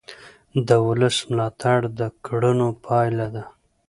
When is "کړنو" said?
2.25-2.67